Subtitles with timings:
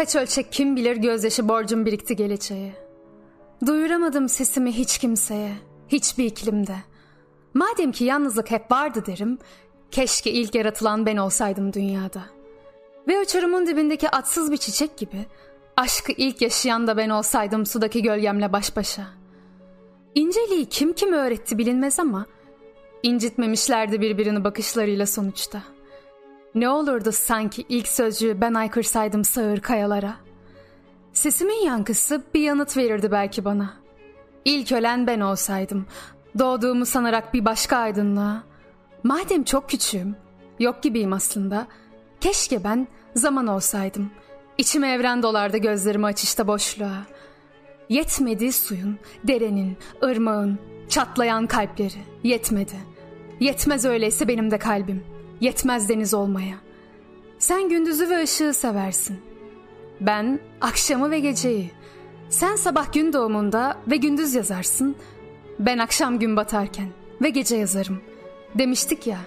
[0.00, 2.72] Kaç ölçek kim bilir gözyaşı borcum birikti geleceğe.
[3.66, 5.52] Duyuramadım sesimi hiç kimseye,
[5.88, 6.76] hiçbir iklimde.
[7.54, 9.38] Madem ki yalnızlık hep vardı derim,
[9.90, 12.22] keşke ilk yaratılan ben olsaydım dünyada.
[13.08, 15.26] Ve uçurumun dibindeki atsız bir çiçek gibi,
[15.76, 19.06] aşkı ilk yaşayan da ben olsaydım sudaki gölgemle baş başa.
[20.14, 22.26] İnceliği kim kim öğretti bilinmez ama,
[23.02, 25.62] incitmemişlerdi birbirini bakışlarıyla sonuçta.
[26.54, 30.16] Ne olurdu sanki ilk sözcüğü ben aykırsaydım sağır kayalara.
[31.12, 33.74] Sesimin yankısı bir yanıt verirdi belki bana.
[34.44, 35.86] İlk ölen ben olsaydım,
[36.38, 38.42] doğduğumu sanarak bir başka aydınlığa.
[39.04, 40.16] Madem çok küçüğüm,
[40.58, 41.66] yok gibiyim aslında,
[42.20, 44.10] keşke ben zaman olsaydım.
[44.58, 47.02] İçime evren dolardı gözlerimi açışta boşluğa.
[47.88, 50.58] Yetmedi suyun, derenin, ırmağın,
[50.88, 52.04] çatlayan kalpleri.
[52.22, 52.76] Yetmedi.
[53.40, 55.04] Yetmez öyleyse benim de kalbim.
[55.40, 56.56] Yetmez deniz olmaya.
[57.38, 59.20] Sen gündüzü ve ışığı seversin.
[60.00, 61.70] Ben akşamı ve geceyi.
[62.28, 64.96] Sen sabah gün doğumunda ve gündüz yazarsın.
[65.58, 66.88] Ben akşam gün batarken
[67.22, 68.00] ve gece yazarım.
[68.54, 69.18] Demiştik ya,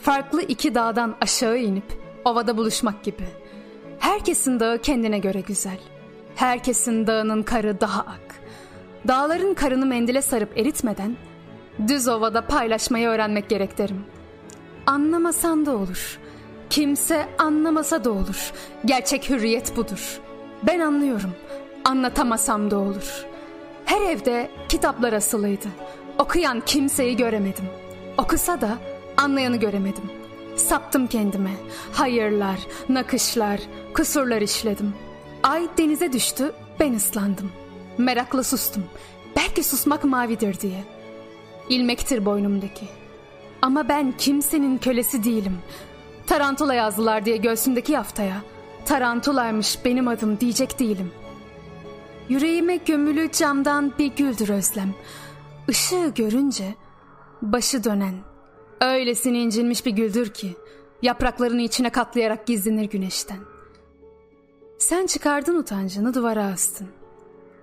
[0.00, 1.84] farklı iki dağdan aşağı inip
[2.24, 3.28] ovada buluşmak gibi.
[3.98, 5.78] Herkesin dağı kendine göre güzel.
[6.34, 8.40] Herkesin dağının karı daha ak.
[9.08, 11.16] Dağların karını mendile sarıp eritmeden
[11.88, 14.04] düz ovada paylaşmayı öğrenmek gerek derim.
[14.88, 16.18] Anlamasan da olur.
[16.70, 18.52] Kimse anlamasa da olur.
[18.84, 20.20] Gerçek hürriyet budur.
[20.66, 21.32] Ben anlıyorum.
[21.84, 23.26] Anlatamasam da olur.
[23.84, 25.68] Her evde kitaplar asılıydı.
[26.18, 27.64] Okuyan kimseyi göremedim.
[28.18, 28.78] Okusa da
[29.16, 30.10] anlayanı göremedim.
[30.56, 31.52] Saptım kendime.
[31.92, 32.58] Hayırlar,
[32.88, 33.60] nakışlar,
[33.94, 34.94] kusurlar işledim.
[35.42, 37.50] Ay denize düştü, ben ıslandım.
[37.98, 38.84] Merakla sustum.
[39.36, 40.84] Belki susmak mavidir diye.
[41.68, 42.97] İlmektir boynumdaki.
[43.62, 45.58] Ama ben kimsenin kölesi değilim.
[46.26, 48.42] Tarantula yazdılar diye göğsümdeki yaftaya.
[48.84, 51.10] Tarantulaymış benim adım diyecek değilim.
[52.28, 54.94] Yüreğime gömülü camdan bir güldür özlem.
[55.68, 56.74] Işığı görünce
[57.42, 58.14] başı dönen.
[58.80, 60.56] Öylesine incinmiş bir güldür ki
[61.02, 63.38] yapraklarını içine katlayarak gizlenir güneşten.
[64.78, 66.88] Sen çıkardın utancını duvara astın.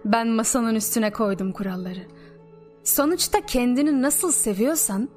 [0.06, 2.08] Ben masanın üstüne koydum kuralları.
[2.84, 5.10] Sonuçta kendini nasıl seviyorsan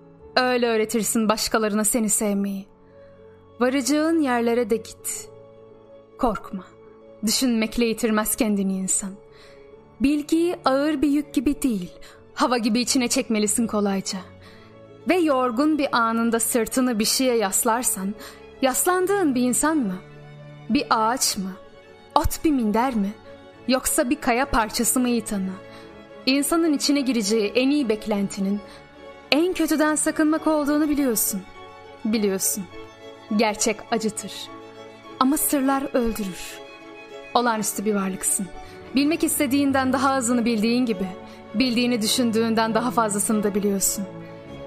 [0.42, 2.66] öyle öğretirsin başkalarına seni sevmeyi.
[3.60, 5.28] Varacağın yerlere de git.
[6.18, 6.64] Korkma.
[7.26, 9.10] Düşünmekle yitirmez kendini insan.
[10.00, 11.92] Bilgiyi ağır bir yük gibi değil,
[12.34, 14.18] hava gibi içine çekmelisin kolayca.
[15.08, 18.14] Ve yorgun bir anında sırtını bir şeye yaslarsan,
[18.62, 19.96] yaslandığın bir insan mı?
[20.70, 21.52] Bir ağaç mı?
[22.14, 23.12] Ot bir minder mi?
[23.68, 25.52] Yoksa bir kaya parçası mı yitanı?
[26.26, 28.60] İnsanın içine gireceği en iyi beklentinin
[29.32, 31.42] en kötüden sakınmak olduğunu biliyorsun.
[32.04, 32.64] Biliyorsun.
[33.36, 34.32] Gerçek acıtır.
[35.20, 36.58] Ama sırlar öldürür.
[37.34, 38.46] Olağanüstü bir varlıksın.
[38.94, 41.06] Bilmek istediğinden daha azını bildiğin gibi,
[41.54, 44.04] bildiğini düşündüğünden daha fazlasını da biliyorsun.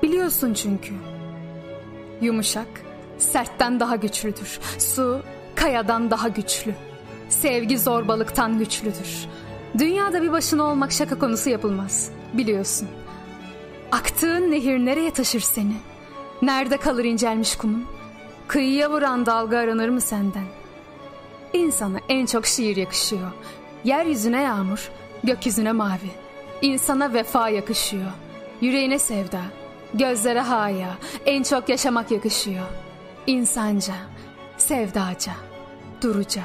[0.03, 0.93] Biliyorsun çünkü.
[2.21, 2.67] Yumuşak,
[3.17, 4.59] sertten daha güçlüdür.
[4.77, 5.21] Su,
[5.55, 6.75] kayadan daha güçlü.
[7.29, 9.27] Sevgi zorbalıktan güçlüdür.
[9.77, 12.11] Dünyada bir başına olmak şaka konusu yapılmaz.
[12.33, 12.87] Biliyorsun.
[13.91, 15.73] Aktığın nehir nereye taşır seni?
[16.41, 17.85] Nerede kalır incelmiş kumun?
[18.47, 20.45] Kıyıya vuran dalga aranır mı senden?
[21.53, 23.31] İnsana en çok şiir yakışıyor.
[23.83, 24.91] Yeryüzüne yağmur,
[25.23, 26.11] gökyüzüne mavi.
[26.61, 28.11] İnsana vefa yakışıyor.
[28.61, 29.41] Yüreğine sevda,
[29.93, 32.65] gözlere haya, en çok yaşamak yakışıyor.
[33.27, 33.93] İnsanca,
[34.57, 35.33] sevdaca,
[36.01, 36.43] duruca.